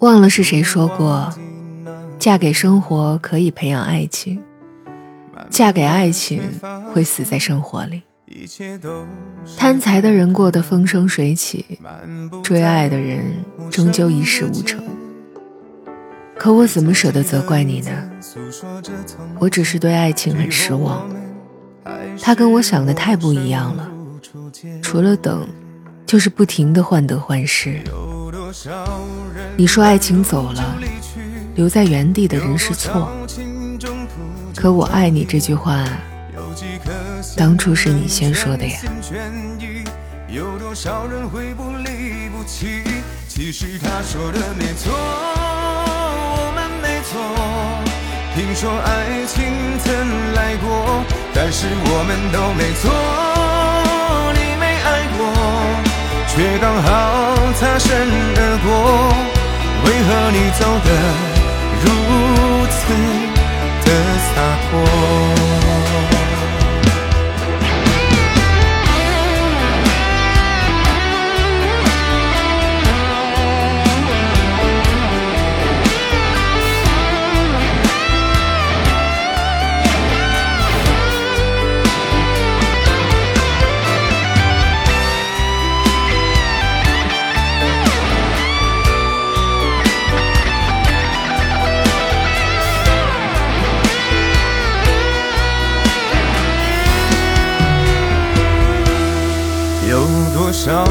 [0.00, 1.32] 忘了是谁说过，
[2.18, 4.42] 嫁给生活可以培养爱情，
[5.48, 6.42] 嫁给爱情
[6.92, 8.02] 会死在生活里。
[9.56, 11.78] 贪财的人过得风生水起，
[12.42, 13.24] 追爱的人
[13.70, 14.82] 终究一事无成。
[16.36, 17.90] 可我怎么舍得责怪你呢？
[19.38, 21.08] 我只是对爱情很失望，
[22.20, 23.88] 它跟我想的太不一样了。
[24.82, 25.46] 除了等，
[26.04, 27.80] 就是不停的患得患失。
[29.56, 30.76] 你说爱情走了，
[31.54, 33.10] 留在原地的人是错。
[34.56, 35.84] 可我爱你这句话，
[37.36, 38.78] 当初是你先说的呀。
[48.34, 49.44] 听说爱情
[49.82, 52.88] 曾来过，但是我们都没错。
[54.32, 55.20] 你没爱过，
[56.28, 56.88] 却刚好
[57.58, 57.87] 擦身
[60.30, 60.90] 你走得
[61.84, 62.92] 如此
[63.84, 65.37] 的洒脱？
[100.08, 100.86] 有多少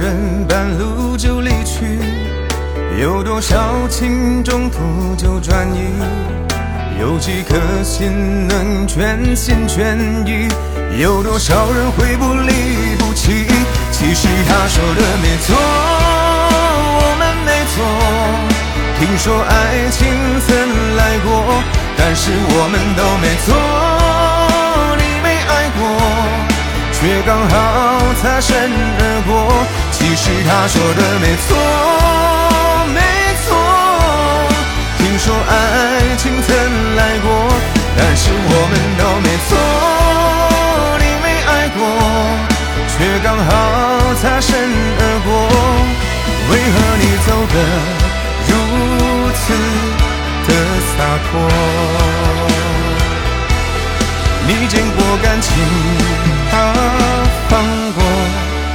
[0.00, 1.98] 人半路就离去，
[2.98, 5.92] 有多少情中途就转移，
[6.98, 10.48] 有几颗心能全心全意，
[10.98, 13.44] 有多少人会不离不弃？
[13.90, 15.54] 其实他说的没错，
[16.96, 17.76] 我们没错。
[18.98, 20.00] 听说爱情
[20.46, 21.62] 曾来过，
[21.98, 23.52] 但是我们都没错，
[27.24, 27.54] 刚好
[28.20, 28.52] 擦身
[28.98, 29.32] 而过，
[29.92, 31.54] 其实他说的没错，
[32.92, 32.98] 没
[33.46, 33.46] 错。
[34.98, 36.50] 听说爱情曾
[36.96, 37.30] 来过，
[37.96, 39.50] 但是我们都没错，
[40.98, 41.80] 你没爱过，
[42.88, 43.50] 却刚好
[44.20, 44.50] 擦身
[44.98, 45.30] 而过。
[46.50, 47.56] 为何你走得
[48.48, 48.50] 如
[49.38, 49.42] 此
[50.48, 50.50] 的
[50.90, 50.98] 洒
[51.30, 51.32] 脱？
[54.46, 55.52] 你见过感情？
[56.50, 56.54] 他
[57.48, 58.02] 放过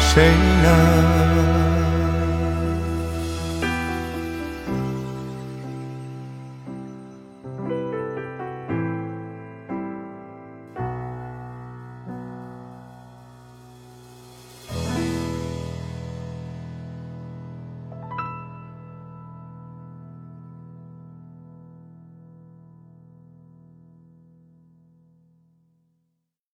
[0.00, 0.30] 谁
[0.62, 1.39] 呢？